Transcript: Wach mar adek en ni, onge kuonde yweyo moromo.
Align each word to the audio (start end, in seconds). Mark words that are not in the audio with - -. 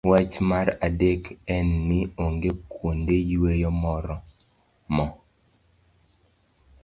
Wach 0.09 0.35
mar 0.49 0.67
adek 0.87 1.23
en 1.55 1.67
ni, 1.87 1.99
onge 2.23 2.51
kuonde 2.71 3.15
yweyo 3.31 3.69
moromo. 3.81 5.05